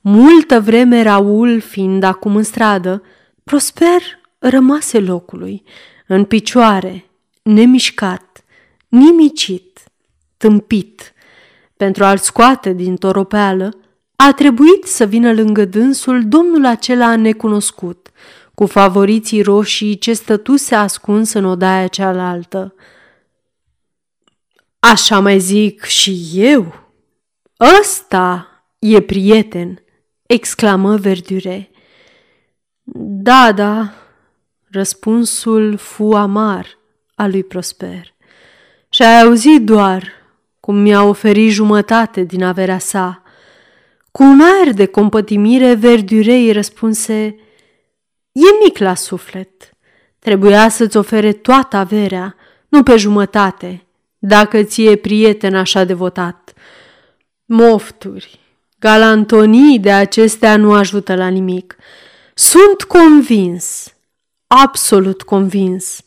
[0.00, 3.02] Multă vreme Raul, fiind acum în stradă,
[3.44, 4.00] Prosper
[4.38, 5.62] rămase locului,
[6.06, 7.04] în picioare,
[7.42, 8.44] nemișcat,
[8.88, 9.80] nimicit,
[10.36, 11.12] tâmpit.
[11.76, 13.78] Pentru a-l scoate din toropeală,
[14.16, 18.10] a trebuit să vină lângă dânsul domnul acela necunoscut,
[18.54, 22.74] cu favoriții roșii ce stătuse ascuns în odaia cealaltă.
[24.78, 26.74] Așa mai zic și eu.
[27.80, 29.84] Ăsta e prieten,
[30.26, 31.70] exclamă Verdure.
[33.22, 33.92] Da, da,
[34.70, 36.66] răspunsul fu amar
[37.14, 38.14] al lui Prosper.
[38.88, 40.08] Și ai auzit doar
[40.60, 43.22] cum mi-a oferit jumătate din averea sa.
[44.10, 47.36] Cu un aer de compătimire, Verdurei răspunse–
[48.34, 49.70] E mic la suflet.
[50.18, 52.34] Trebuia să-ți ofere toată averea,
[52.68, 53.86] nu pe jumătate,
[54.18, 56.52] dacă ți-e prieten așa devotat.
[57.44, 58.40] Mofturi,
[58.78, 61.76] galantonii de acestea nu ajută la nimic.
[62.34, 63.94] Sunt convins,
[64.46, 66.00] absolut convins,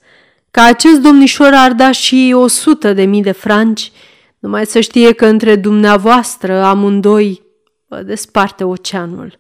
[0.52, 3.92] că acest domnișor ar da și o sută de mii de franci,
[4.40, 7.42] numai să știe că între dumneavoastră amândoi
[7.88, 9.40] vă desparte oceanul.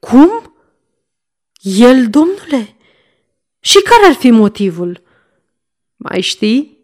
[0.00, 0.52] Cum?
[1.60, 2.76] El, domnule?
[3.60, 5.02] Și care ar fi motivul?
[5.96, 6.78] Mai știi?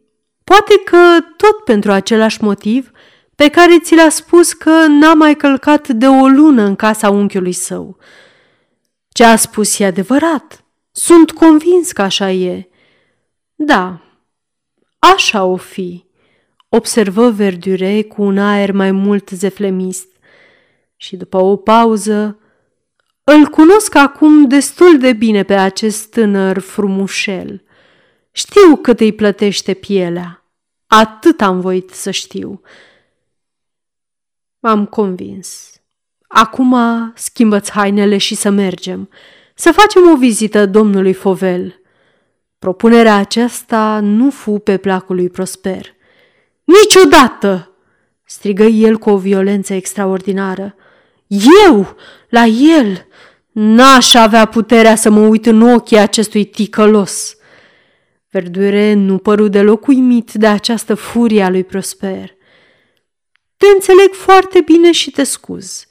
[0.45, 2.91] Poate că tot pentru același motiv
[3.35, 7.53] pe care ți l-a spus că n-a mai călcat de o lună în casa unchiului
[7.53, 7.99] său.
[9.09, 10.65] Ce a spus e adevărat.
[10.91, 12.69] Sunt convins că așa e.
[13.55, 14.01] Da,
[14.99, 16.05] așa o fi,
[16.69, 20.09] observă Verdure cu un aer mai mult zeflemist.
[20.97, 22.39] Și după o pauză,
[23.25, 27.63] îl cunosc acum destul de bine pe acest tânăr frumușel.
[28.31, 30.45] Știu cât îi plătește pielea.
[30.87, 32.61] Atât am voit să știu.
[34.59, 35.73] M-am convins.
[36.27, 36.77] Acum
[37.15, 39.09] schimbă-ți hainele și să mergem.
[39.55, 41.81] Să facem o vizită domnului Fovel.
[42.59, 45.95] Propunerea aceasta nu fu pe placul lui Prosper.
[46.65, 47.75] Niciodată!
[48.25, 50.75] strigă el cu o violență extraordinară.
[51.67, 51.97] Eu,
[52.29, 53.07] la el,
[53.53, 57.37] n-aș avea puterea să mă uit în ochii acestui ticălos.
[58.31, 62.31] Verdure nu păru deloc uimit de această furie a lui Prosper.
[63.57, 65.87] Te înțeleg foarte bine și te scuz,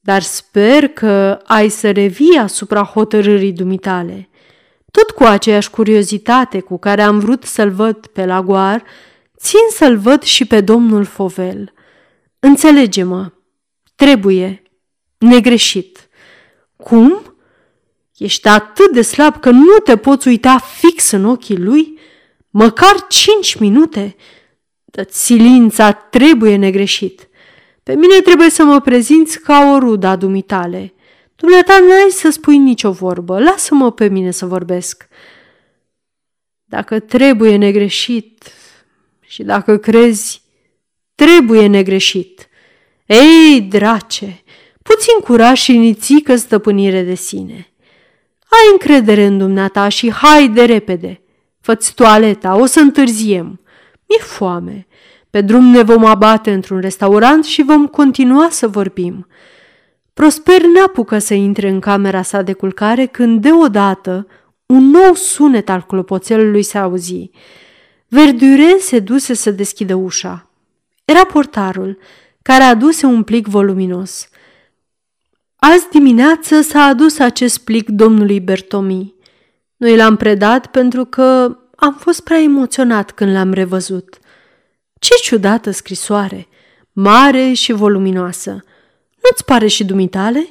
[0.00, 4.28] dar sper că ai să revii asupra hotărârii dumitale.
[4.90, 8.84] Tot cu aceeași curiozitate cu care am vrut să-l văd pe Lagoar,
[9.38, 11.72] țin să-l văd și pe domnul Fovel.
[12.38, 13.32] Înțelege-mă,
[13.94, 14.62] trebuie,
[15.24, 16.08] negreșit.
[16.76, 17.36] Cum?
[18.16, 21.98] Ești atât de slab că nu te poți uita fix în ochii lui?
[22.50, 24.16] Măcar cinci minute?
[25.08, 27.28] Silința trebuie negreșit.
[27.82, 30.94] Pe mine trebuie să mă prezinți ca o rudă a dumitale.
[31.36, 35.08] Dumneata n-ai să spui nicio vorbă, lasă-mă pe mine să vorbesc.
[36.64, 38.52] Dacă trebuie negreșit
[39.20, 40.42] și dacă crezi,
[41.14, 42.48] trebuie negreșit.
[43.06, 44.42] Ei, drace,
[44.84, 47.72] puțin curaj și nițică stăpânire de sine.
[48.48, 51.20] Ai încredere în dumneata și hai de repede.
[51.60, 53.60] Fă-ți toaleta, o să întârziem.
[54.08, 54.86] Mi-e foame.
[55.30, 59.26] Pe drum ne vom abate într-un restaurant și vom continua să vorbim.
[60.12, 64.26] Prosper n-apucă să intre în camera sa de culcare când deodată
[64.66, 67.30] un nou sunet al clopoțelului se auzi.
[68.08, 70.50] Verdure se duse să deschidă ușa.
[71.04, 71.98] Era portarul,
[72.42, 74.28] care aduse un plic voluminos.
[75.72, 79.14] Azi dimineață s-a adus acest plic domnului Bertomi.
[79.76, 84.18] Noi l-am predat pentru că am fost prea emoționat când l-am revăzut.
[84.98, 86.48] Ce ciudată scrisoare,
[86.92, 88.50] mare și voluminoasă.
[89.22, 90.48] Nu-ți pare și dumitale?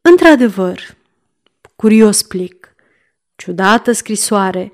[0.00, 0.80] Într-adevăr,
[1.76, 2.74] curios plic.
[3.36, 4.72] Ciudată scrisoare.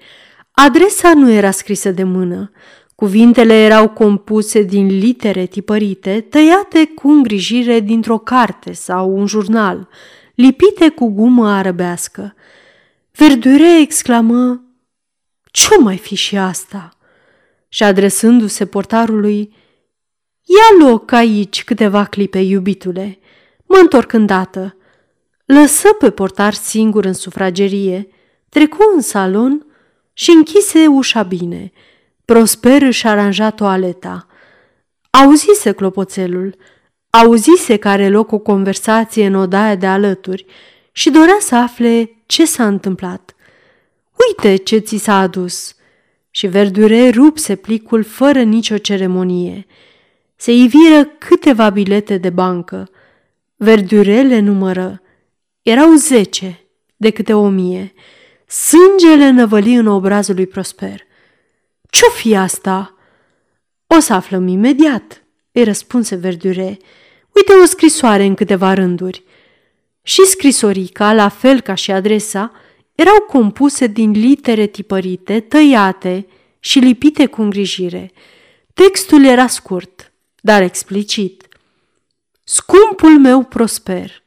[0.51, 2.51] Adresa nu era scrisă de mână.
[2.97, 9.89] Cuvintele erau compuse din litere tipărite, tăiate cu îngrijire dintr-o carte sau un jurnal,
[10.35, 12.35] lipite cu gumă arăbească.
[13.13, 14.65] Verdure exclamă,
[15.51, 16.91] Ce mai fi și asta?"
[17.69, 19.55] și adresându-se portarului,
[20.47, 23.19] Ia loc aici câteva clipe, iubitule.
[23.65, 24.77] Mă întorc îndată.
[25.45, 28.09] Lăsă pe portar singur în sufragerie,
[28.49, 29.67] trecu în salon
[30.13, 31.73] și închise ușa bine.
[32.27, 34.27] Prosper își aranja toaleta.
[35.11, 36.57] Auzise clopoțelul,
[37.11, 40.47] auzise că are loc o conversație în odaia de alături
[40.93, 43.35] și dorea să afle ce s-a întâmplat.
[44.29, 45.75] Uite ce ți s-a adus!"
[46.31, 49.67] și Verdure rupse plicul fără nicio ceremonie.
[50.37, 52.89] Se iviră câteva bilete de bancă.
[53.57, 55.03] Verdure le numără.
[55.63, 56.61] Erau zece
[56.97, 57.93] de câte o mie.
[58.47, 61.06] Sângele năvăli în obrazul lui Prosper.
[61.97, 62.95] Ce-o fi asta?"
[63.87, 66.79] O să aflăm imediat," îi răspunse Verdure.
[67.35, 69.25] Uite o scrisoare în câteva rânduri.
[70.03, 72.53] Și scrisorica, la fel ca și adresa,
[72.95, 76.27] erau compuse din litere tipărite, tăiate
[76.59, 78.13] și lipite cu îngrijire.
[78.75, 81.49] Textul era scurt, dar explicit.
[82.45, 84.23] Scumpul meu prosper,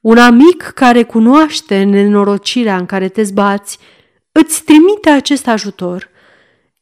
[0.00, 3.78] un amic care cunoaște nenorocirea în care te zbați,
[4.32, 6.10] îți trimite acest ajutor.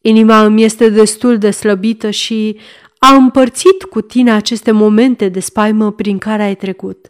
[0.00, 2.58] Inima îmi este destul de slăbită și
[2.98, 7.08] a împărțit cu tine aceste momente de spaimă prin care ai trecut.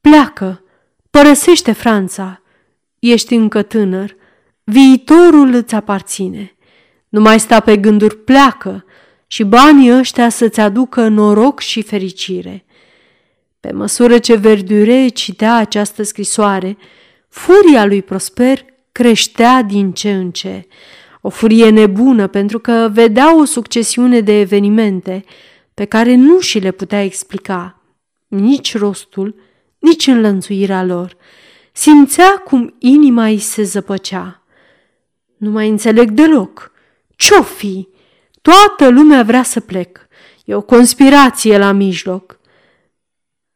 [0.00, 0.64] Pleacă,
[1.10, 2.40] părăsește Franța,
[3.00, 4.16] Ești încă tânăr,
[4.64, 6.54] viitorul îți aparține.
[7.08, 8.84] Nu mai sta pe gânduri, pleacă
[9.26, 12.64] și banii ăștia să-ți aducă noroc și fericire.
[13.60, 16.76] Pe măsură ce Verdure citea această scrisoare,
[17.28, 20.66] furia lui Prosper creștea din ce în ce.
[21.20, 25.24] O furie nebună pentru că vedea o succesiune de evenimente
[25.74, 27.82] pe care nu și le putea explica
[28.28, 29.34] nici rostul,
[29.78, 31.16] nici înlănțuirea lor.
[31.72, 34.42] Simțea cum inima îi se zăpăcea.
[35.36, 36.72] Nu mai înțeleg deloc.
[37.16, 37.88] Ce-o fi?
[38.42, 39.98] Toată lumea vrea să plec.
[40.44, 42.40] E o conspirație la mijloc.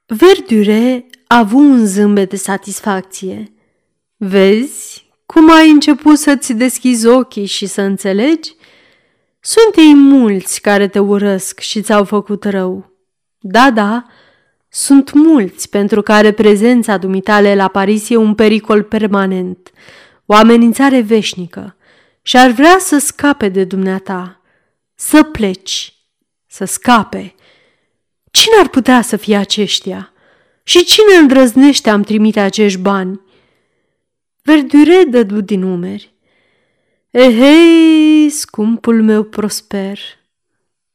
[0.07, 3.53] Verdure a avut un zâmbet de satisfacție.
[4.17, 5.04] Vezi
[5.35, 8.55] cum ai început să-ți deschizi ochii și să înțelegi?
[9.41, 12.93] Sunt ei mulți care te urăsc și ți-au făcut rău.
[13.39, 14.05] Da, da,
[14.69, 19.71] sunt mulți pentru care prezența dumitale la Paris e un pericol permanent,
[20.27, 21.77] o amenințare veșnică
[22.23, 24.41] și ar vrea să scape de dumneata,
[24.95, 25.95] să pleci,
[26.47, 27.35] să scape.
[28.31, 30.13] Cine ar putea să fie aceștia?
[30.63, 33.23] Și cine îndrăznește am trimite acești bani?
[34.47, 36.15] Verdure dădu din umeri.
[37.11, 39.99] Ehei, scumpul meu prosper,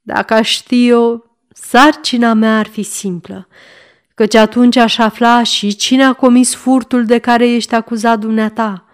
[0.01, 3.47] dacă aș ști eu, sarcina mea ar fi simplă,
[4.13, 8.85] căci atunci aș afla și cine a comis furtul de care ești acuzat dumneata.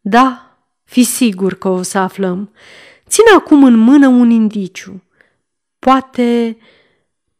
[0.00, 2.52] Da, fi sigur că o să aflăm.
[3.08, 5.02] Ține acum în mână un indiciu.
[5.78, 6.58] Poate,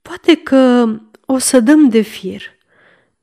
[0.02, 0.86] poate că
[1.26, 2.55] o să dăm de fir.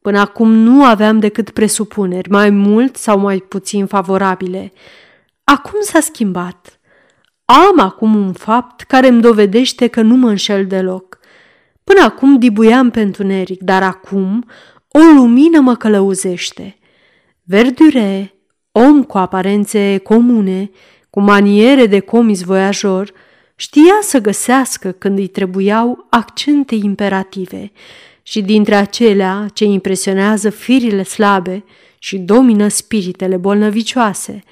[0.03, 4.73] Până acum nu aveam decât presupuneri, mai mult sau mai puțin favorabile.
[5.43, 6.79] Acum s-a schimbat.
[7.45, 11.19] Am acum un fapt care îmi dovedește că nu mă înșel deloc.
[11.83, 14.45] Până acum dibuiam pentru neric, dar acum
[14.87, 16.77] o lumină mă călăuzește.
[17.43, 18.33] Verdure,
[18.71, 20.69] om cu aparențe comune,
[21.09, 23.11] cu maniere de comis voiajor,
[23.55, 27.71] știa să găsească când îi trebuiau accente imperative
[28.23, 31.63] și dintre acelea ce impresionează firile slabe
[31.99, 34.43] și domină spiritele bolnăvicioase.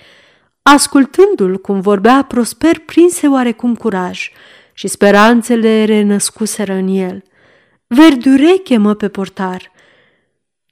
[0.62, 4.32] Ascultându-l cum vorbea prosper, prinse oarecum curaj
[4.74, 7.24] și speranțele renăscuseră în el.
[7.88, 9.72] Verdure chemă pe portar.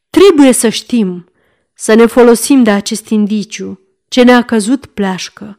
[0.09, 1.31] Trebuie să știm,
[1.73, 5.57] să ne folosim de acest indiciu, ce ne-a căzut pleașcă.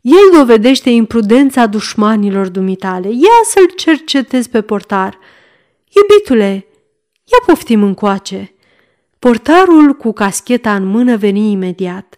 [0.00, 3.08] El dovedește imprudența dușmanilor dumitale.
[3.08, 5.18] Ia să-l cercetezi pe portar.
[5.88, 6.66] Iubitule,
[7.32, 8.54] ia poftim încoace.
[9.18, 12.16] Portarul cu cascheta în mână veni imediat.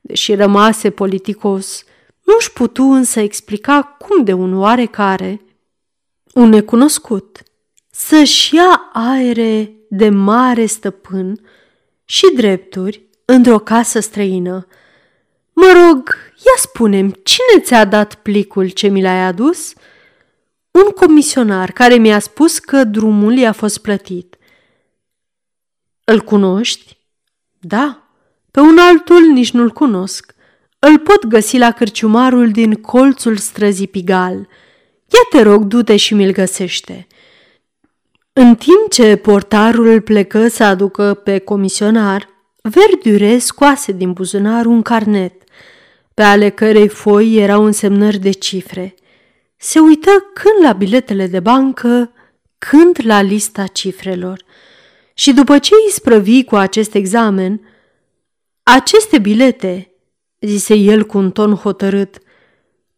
[0.00, 1.84] Deși rămase politicos,
[2.24, 5.40] nu-și putu însă explica cum de un oarecare,
[6.34, 7.42] un necunoscut,
[7.90, 11.40] să-și ia aere de mare stăpân
[12.04, 14.66] și drepturi într-o casă străină.
[15.52, 19.72] Mă rog, ia spunem, cine ți-a dat plicul ce mi l-ai adus?
[20.70, 24.36] Un comisionar care mi-a spus că drumul i-a fost plătit.
[26.12, 26.96] Îl cunoști?
[27.60, 28.02] Da,
[28.50, 30.34] pe un altul nici nu-l cunosc.
[30.78, 34.34] Îl pot găsi la cârciumarul din colțul străzii Pigal.
[35.06, 37.06] Ia te rog, du-te și mi-l găsește.
[38.32, 42.28] În timp ce portarul plecă să aducă pe comisionar,
[42.62, 45.42] Verdure scoase din buzunar un carnet,
[46.14, 48.94] pe ale cărei foi erau însemnări de cifre.
[49.56, 52.12] Se uită când la biletele de bancă,
[52.58, 54.44] când la lista cifrelor.
[55.20, 57.60] Și după ce îi sprăvi cu acest examen,
[58.62, 59.92] aceste bilete,
[60.40, 62.18] zise el cu un ton hotărât,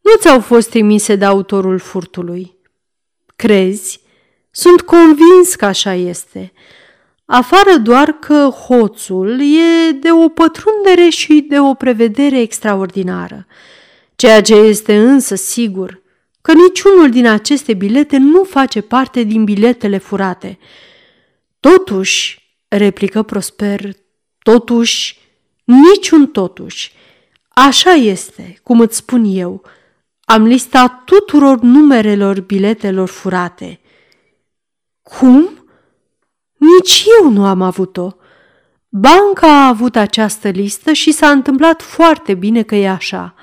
[0.00, 2.56] nu ți-au fost trimise de autorul furtului.
[3.36, 4.00] Crezi?
[4.50, 6.52] Sunt convins că așa este.
[7.24, 13.46] Afară doar că hoțul e de o pătrundere și de o prevedere extraordinară.
[14.16, 16.02] Ceea ce este însă sigur,
[16.40, 20.58] că niciunul din aceste bilete nu face parte din biletele furate.
[21.70, 23.80] Totuși, replică Prosper,
[24.38, 25.18] totuși,
[25.64, 26.92] niciun totuși.
[27.48, 29.62] Așa este, cum îți spun eu.
[30.24, 33.80] Am listat tuturor numerelor biletelor furate.
[35.02, 35.66] Cum?
[36.56, 38.10] Nici eu nu am avut-o.
[38.88, 43.34] Banca a avut această listă și s-a întâmplat foarte bine că e așa.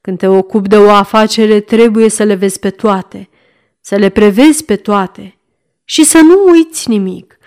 [0.00, 3.28] Când te ocupi de o afacere, trebuie să le vezi pe toate,
[3.80, 5.38] să le prevezi pe toate
[5.84, 7.37] și să nu uiți nimic.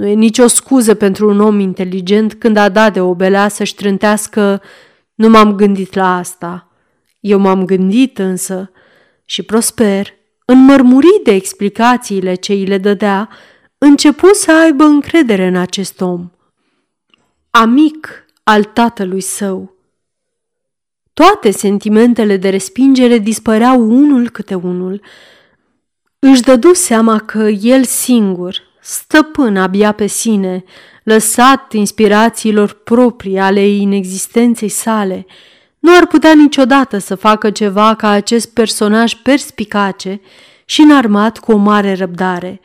[0.00, 3.74] Nu e nicio scuză pentru un om inteligent când a dat de o belea să-și
[3.74, 4.62] trântească
[5.14, 6.68] nu m-am gândit la asta.
[7.20, 8.70] Eu m-am gândit însă
[9.24, 13.28] și prosper, înmărmurit de explicațiile ce îi le dădea,
[13.78, 16.30] începu să aibă încredere în acest om.
[17.50, 19.74] Amic al tatălui său.
[21.12, 25.00] Toate sentimentele de respingere dispăreau unul câte unul.
[26.18, 30.64] Își dădu seama că el singur, stăpân abia pe sine,
[31.02, 35.26] lăsat inspirațiilor proprii ale inexistenței sale,
[35.78, 40.20] nu ar putea niciodată să facă ceva ca acest personaj perspicace
[40.64, 42.60] și înarmat cu o mare răbdare.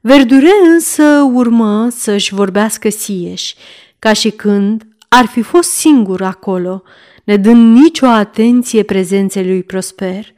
[0.00, 3.54] Verdure însă urmă să-și vorbească sieși,
[3.98, 6.82] ca și când ar fi fost singur acolo,
[7.24, 10.34] nedând nicio atenție prezenței lui Prosper.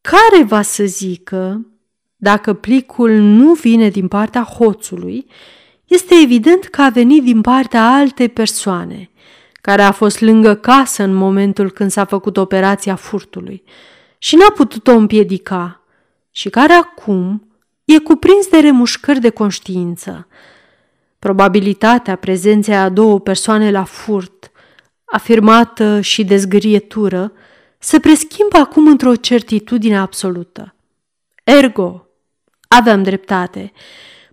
[0.00, 1.66] Care va să zică,
[2.16, 5.26] dacă plicul nu vine din partea hoțului,
[5.84, 9.10] este evident că a venit din partea altei persoane,
[9.60, 13.62] care a fost lângă casă în momentul când s-a făcut operația furtului
[14.18, 15.80] și n-a putut-o împiedica
[16.30, 17.48] și care acum
[17.84, 20.26] e cuprins de remușcări de conștiință.
[21.18, 24.50] Probabilitatea prezenței a două persoane la furt,
[25.04, 27.32] afirmată și de zgârietură,
[27.78, 30.74] se preschimbă acum într-o certitudine absolută.
[31.44, 32.03] Ergo,
[32.76, 33.72] aveam dreptate.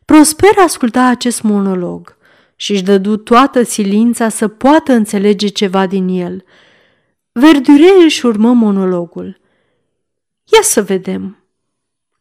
[0.05, 2.17] Prosper asculta acest monolog
[2.55, 6.43] și își dădu toată silința să poată înțelege ceva din el.
[7.31, 9.39] Verdure își urmă monologul.
[10.43, 11.43] Ia să vedem.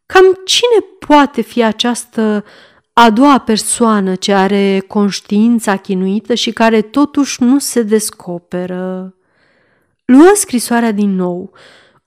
[0.05, 2.45] Cam cine poate fi această
[2.93, 9.15] a doua persoană ce are conștiința chinuită și care totuși nu se descoperă?
[10.05, 11.51] Luă scrisoarea din nou,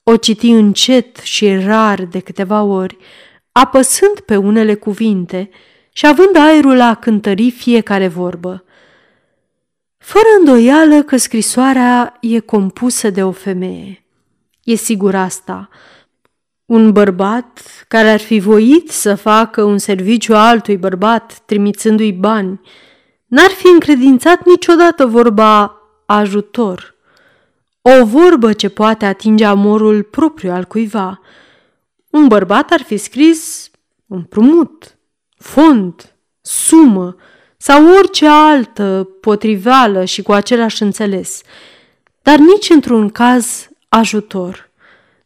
[0.03, 2.97] o citi încet și rar de câteva ori,
[3.61, 5.51] apăsând pe unele cuvinte
[5.93, 8.65] și având aerul a cântări fiecare vorbă.
[9.99, 14.07] Fără îndoială că scrisoarea e compusă de o femeie.
[14.65, 15.69] E sigur asta.
[16.65, 22.61] Un bărbat care ar fi voit să facă un serviciu altui bărbat, trimițându-i bani,
[23.27, 26.95] n-ar fi încredințat niciodată vorba ajutor.
[27.83, 31.21] O vorbă ce poate atinge amorul propriu al cuiva.
[32.15, 33.71] Un bărbat ar fi scris
[34.07, 34.99] împrumut,
[35.37, 37.17] fond, sumă
[37.57, 41.41] sau orice altă potriveală și cu același înțeles,
[42.23, 44.71] dar nici într-un caz ajutor.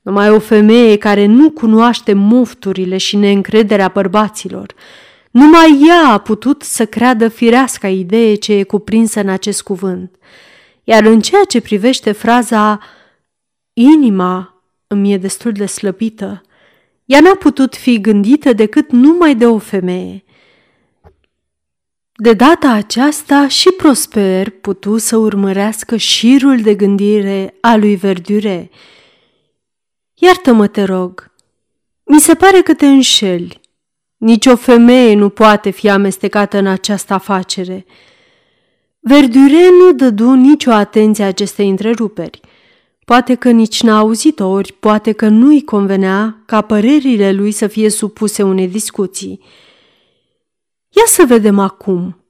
[0.02, 4.74] Numai o femeie care nu cunoaște mofturile și neîncrederea bărbaților,
[5.30, 10.16] numai ea a putut să creadă fireasca idee ce e cuprinsă în acest cuvânt.
[10.84, 12.80] Iar în ceea ce privește fraza
[13.72, 16.42] inima îmi e destul de slăbită,
[17.08, 20.24] ea n-a putut fi gândită decât numai de o femeie.
[22.14, 28.70] De data aceasta și Prosper putu să urmărească șirul de gândire a lui Verdure.
[30.14, 31.30] Iartă-mă, te rog,
[32.04, 33.60] mi se pare că te înșeli.
[34.16, 37.86] Nici o femeie nu poate fi amestecată în această afacere.
[39.00, 42.40] Verdure nu dădu nicio atenție acestei întreruperi.
[43.08, 47.90] Poate că nici n-a auzit-o, ori poate că nu-i convenea ca părerile lui să fie
[47.90, 49.40] supuse unei discuții.
[50.88, 52.24] Ia să vedem acum,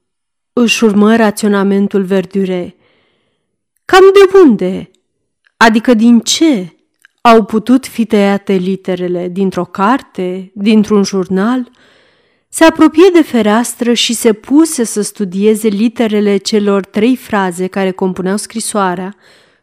[0.53, 2.75] își urmă raționamentul Verdure.
[3.85, 4.91] Cam de unde?
[5.57, 6.77] Adică din ce?
[7.21, 11.71] Au putut fi tăiate literele dintr-o carte, dintr-un jurnal?
[12.49, 18.37] Se apropie de fereastră și se puse să studieze literele celor trei fraze care compuneau
[18.37, 19.15] scrisoarea,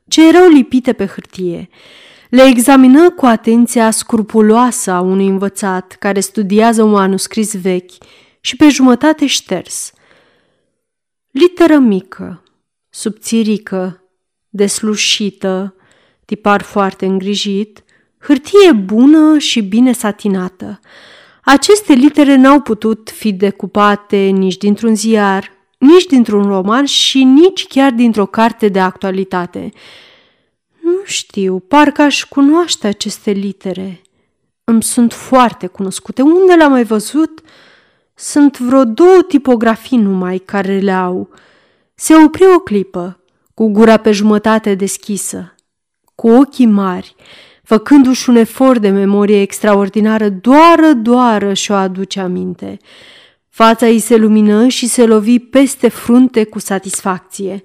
[0.09, 1.69] ce erau lipite pe hârtie.
[2.29, 7.93] Le examină cu atenția scrupuloasă a unui învățat care studiază un manuscris vechi
[8.41, 9.93] și pe jumătate șters.
[11.31, 12.43] Literă mică,
[12.89, 14.05] subțirică,
[14.49, 15.75] deslușită,
[16.25, 17.85] tipar foarte îngrijit,
[18.19, 20.81] hârtie bună și bine satinată.
[21.45, 27.93] Aceste litere n-au putut fi decupate nici dintr-un ziar, nici dintr-un roman și nici chiar
[27.93, 29.71] dintr-o carte de actualitate.
[30.83, 34.01] Nu știu, parcă aș cunoaște aceste litere.
[34.65, 36.23] Îmi sunt foarte cunoscute.
[36.23, 37.41] Unde le-am mai văzut?
[38.15, 41.29] Sunt vreo două tipografii numai care le au.
[41.95, 43.21] Se opri o clipă,
[43.55, 45.55] cu gura pe jumătate deschisă,
[46.15, 47.15] cu ochii mari,
[47.63, 52.79] făcându-și un efort de memorie extraordinară, doară, doară și-o aduce aminte.
[53.57, 57.63] Fața ei se lumină și se lovi peste frunte cu satisfacție.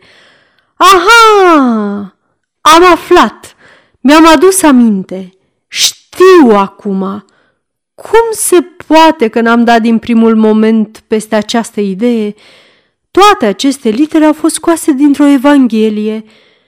[0.75, 2.15] Aha!
[2.61, 3.55] Am aflat!
[3.99, 5.29] Mi-am adus aminte!
[5.67, 7.25] Știu acum!
[7.95, 12.35] Cum se poate că n-am dat din primul moment peste această idee?
[13.11, 16.23] Toate aceste litere au fost scoase dintr-o evanghelie.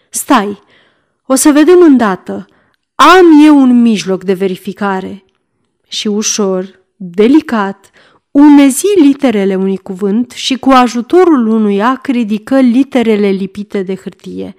[0.09, 0.59] Stai,
[1.25, 2.45] o să vedem îndată.
[2.95, 5.23] Am eu un mijloc de verificare.
[5.87, 7.91] Și ușor, delicat,
[8.33, 14.55] umezi literele unui cuvânt și cu ajutorul unui ac ridică literele lipite de hârtie.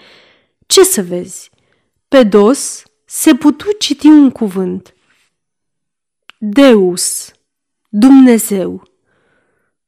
[0.67, 1.51] Ce să vezi?
[2.09, 4.95] Pe dos se putu citi un cuvânt.
[6.39, 7.33] Deus,
[7.89, 8.71] Dumnezeu.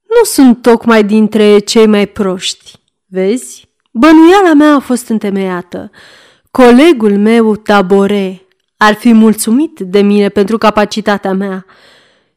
[0.03, 2.73] Nu sunt tocmai dintre cei mai proști,
[3.07, 3.69] vezi?
[3.91, 5.91] Bănuiala mea a fost întemeiată.
[6.51, 11.67] Colegul meu, Tabore, ar fi mulțumit de mine pentru capacitatea mea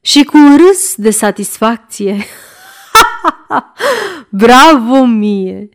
[0.10, 2.26] și cu un râs de satisfacție.
[4.43, 5.70] Bravo mie!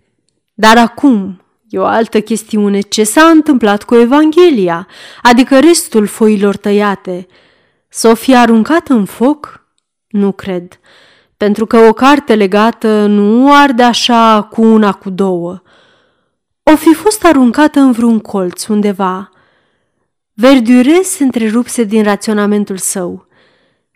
[0.54, 2.80] Dar acum e o altă chestiune.
[2.80, 4.86] Ce s-a întâmplat cu Evanghelia,
[5.22, 7.26] adică restul foilor tăiate?
[7.88, 9.66] Să o fie aruncat în foc?
[10.08, 10.80] Nu cred,
[11.36, 15.62] pentru că o carte legată nu arde așa cu una cu două.
[16.62, 19.30] O fi fost aruncată în vreun colț undeva.
[20.32, 23.32] Verdure se întrerupse din raționamentul său.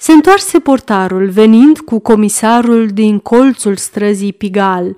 [0.01, 4.97] Se întoarse portarul, venind cu comisarul din colțul străzii Pigal.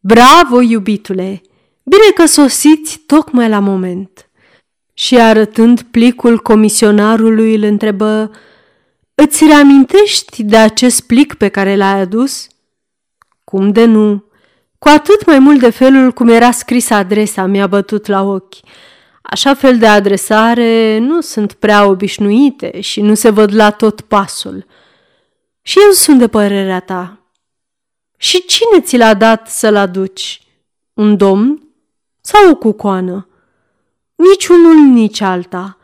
[0.00, 1.40] Bravo, iubitule!
[1.82, 4.30] Bine că sosiți tocmai la moment.
[4.94, 8.30] Și arătând plicul comisionarului, îl întrebă,
[9.14, 12.46] Îți reamintești de acest plic pe care l-ai adus?
[13.44, 14.24] Cum de nu?
[14.78, 18.54] Cu atât mai mult de felul cum era scrisă adresa mi-a bătut la ochi.
[19.30, 24.66] Așa fel de adresare nu sunt prea obișnuite și nu se văd la tot pasul.
[25.62, 27.18] Și eu sunt de părerea ta.
[28.16, 30.42] Și cine ți l-a dat să-l aduci?
[30.92, 31.62] Un domn
[32.20, 33.28] sau o cucoană?
[34.14, 35.78] Nici unul, nici alta.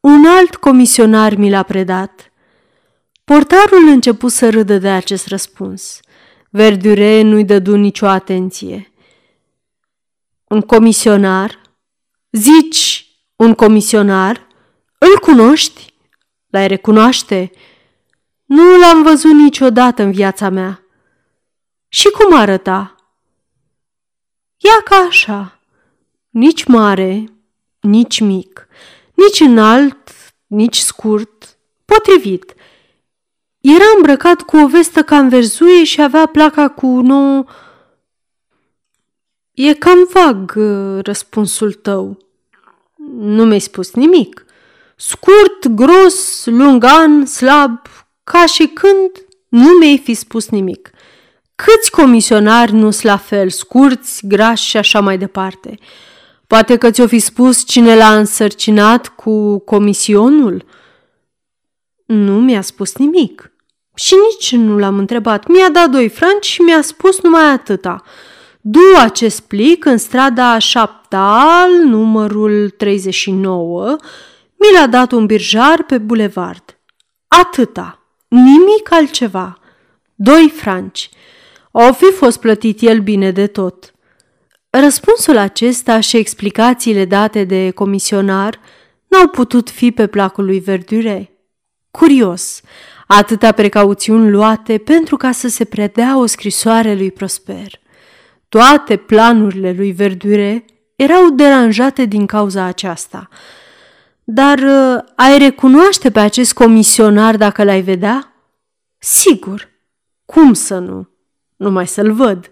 [0.00, 2.32] Un alt comisionar mi l-a predat.
[3.24, 6.00] Portarul început să râdă de acest răspuns.
[6.50, 8.92] Verdure nu-i dădu nicio atenție.
[10.44, 11.64] Un comisionar?
[12.36, 13.06] Zici
[13.36, 14.46] un comisionar?
[14.98, 15.94] Îl cunoști?
[16.50, 17.50] L-ai recunoaște?
[18.44, 20.82] Nu l-am văzut niciodată în viața mea.
[21.88, 22.94] Și cum arăta?
[24.56, 25.60] Ia ca așa,
[26.30, 27.24] nici mare,
[27.80, 28.68] nici mic,
[29.14, 30.10] nici înalt,
[30.46, 32.54] nici scurt, potrivit.
[33.60, 37.48] Era îmbrăcat cu o vestă cam verzuie și avea placa cu nou...
[39.52, 40.52] E cam vag
[41.02, 42.25] răspunsul tău.
[43.18, 44.44] Nu mi-ai spus nimic.
[44.96, 47.78] Scurt, gros, lungan, slab,
[48.24, 49.10] ca și când
[49.48, 50.90] nu mi-ai fi spus nimic.
[51.54, 55.78] Câți comisionari nu sunt la fel, scurți, grași și așa mai departe?
[56.46, 60.64] Poate că ți-o fi spus cine l-a însărcinat cu comisionul?
[62.06, 63.50] Nu mi-a spus nimic.
[63.94, 65.46] Și nici nu l-am întrebat.
[65.46, 68.02] Mi-a dat doi franci și mi-a spus numai atâta.
[68.68, 73.96] Du acest plic în strada șaptal, numărul 39,
[74.56, 76.78] mi l-a dat un birjar pe bulevard.
[77.28, 79.58] Atâta, nimic altceva.
[80.14, 81.10] Doi franci.
[81.70, 83.94] O fi fost plătit el bine de tot.
[84.70, 88.60] Răspunsul acesta și explicațiile date de comisionar
[89.06, 91.30] n-au putut fi pe placul lui Verdure.
[91.90, 92.60] Curios,
[93.06, 97.84] atâta precauțiuni luate pentru ca să se predea o scrisoare lui Prosper.
[98.56, 103.28] Toate planurile lui Verdure erau deranjate din cauza aceasta.
[104.24, 108.32] Dar uh, ai recunoaște pe acest comisionar dacă l-ai vedea?
[108.98, 109.68] Sigur.
[110.24, 111.08] Cum să nu?
[111.56, 112.50] Numai să-l văd.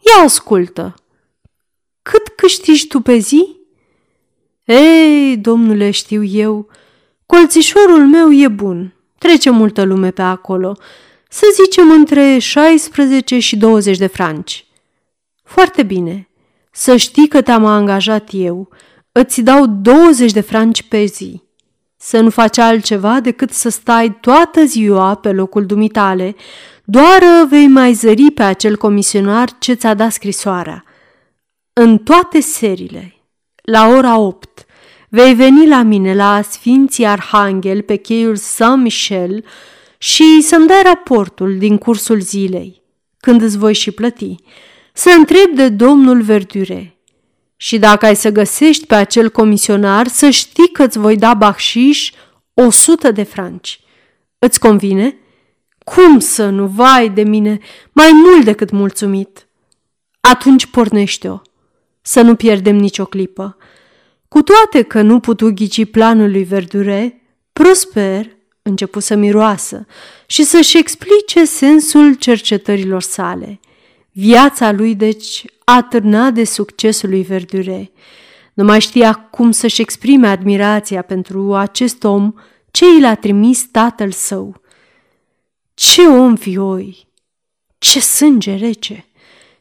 [0.00, 0.94] Ia ascultă.
[2.02, 3.56] Cât câștigi tu pe zi?
[4.64, 6.68] Ei, domnule, știu eu,
[7.26, 8.94] colțișorul meu e bun.
[9.18, 10.76] Trece multă lume pe acolo.
[11.28, 14.65] Să zicem între 16 și 20 de franci.
[15.46, 16.28] Foarte bine.
[16.70, 18.68] Să știi că te-am angajat eu.
[19.12, 21.42] Îți dau 20 de franci pe zi.
[21.96, 26.36] Să nu faci altceva decât să stai toată ziua pe locul dumitale,
[26.84, 30.84] doar vei mai zări pe acel comisionar ce ți-a dat scrisoarea.
[31.72, 33.14] În toate serile,
[33.62, 34.66] la ora 8,
[35.08, 39.44] vei veni la mine la Sfinții Arhanghel pe cheiul Saint-Michel
[39.98, 42.82] și să-mi dai raportul din cursul zilei,
[43.18, 44.36] când îți voi și plăti,
[44.96, 46.96] să întreb de domnul Verdure.
[47.56, 52.12] Și dacă ai să găsești pe acel comisionar, să știi că îți voi da bahșiș
[52.54, 53.80] o sută de franci.
[54.38, 55.16] Îți convine?"
[55.84, 57.58] Cum să nu, vai de mine,
[57.92, 59.48] mai mult decât mulțumit.
[60.20, 61.38] Atunci pornește-o,
[62.02, 63.56] să nu pierdem nicio clipă.
[64.28, 67.22] Cu toate că nu putu ghici planul lui Verdure,
[67.52, 69.86] Prosper început să miroasă
[70.26, 73.60] și să-și explice sensul cercetărilor sale.
[74.18, 77.90] Viața lui, deci, atârna de succesul lui Verdure.
[78.54, 82.32] Nu mai știa cum să-și exprime admirația pentru acest om
[82.70, 84.54] ce i l-a trimis tatăl său–
[85.74, 87.08] ce om vioi!
[87.78, 89.06] Ce sânge rece!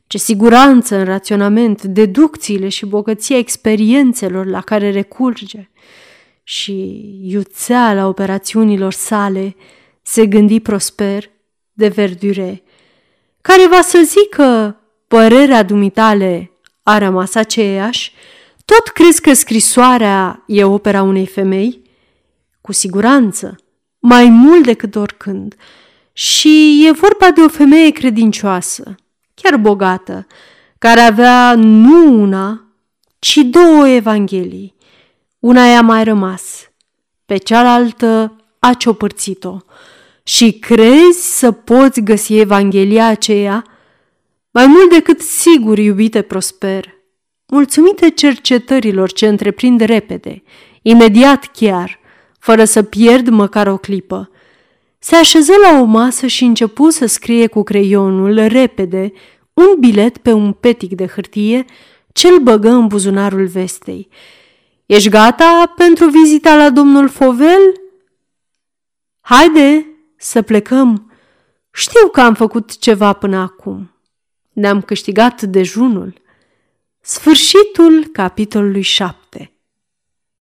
[0.08, 5.70] Ce siguranță în raționament, deducțiile și bogăția experiențelor la care recurge!
[6.43, 9.56] Și iuțeala operațiunilor sale
[10.01, 11.30] se gândi prosper
[11.74, 12.64] de verdure,
[13.48, 16.52] care va să zică părerea dumitale
[16.84, 18.12] a rămas aceeași,
[18.66, 21.82] tot crezi că scrisoarea e opera unei femei?
[22.62, 23.56] Cu siguranță,
[24.00, 25.56] mai mult decât oricând.
[26.14, 28.96] Și e vorba de o femeie credincioasă,
[29.34, 30.28] chiar bogată,
[30.78, 32.74] care avea nu una,
[33.20, 34.76] ci două evanghelii.
[35.39, 36.72] Una i-a mai rămas,
[37.26, 39.58] pe cealaltă a ciopărțit-o.
[40.28, 43.63] Și crezi să poți găsi Evanghelia aceea?
[44.51, 46.93] Mai mult decât sigur, iubite Prosper,
[47.47, 50.43] mulțumite cercetărilor ce întreprind repede,
[50.82, 51.99] imediat chiar,
[52.39, 54.30] fără să pierd măcar o clipă.
[54.99, 59.11] Se așeză la o masă și începu să scrie cu creionul repede
[59.53, 61.65] un bilet pe un petic de hârtie
[62.13, 64.09] ce-l băgă în buzunarul vestei.
[64.86, 67.82] Ești gata pentru vizita la domnul Fovel?"
[69.21, 69.95] Haide
[70.26, 71.11] să plecăm.
[71.71, 73.91] Știu că am făcut ceva până acum.
[74.53, 76.21] Ne-am câștigat dejunul.
[77.01, 79.55] Sfârșitul capitolului 7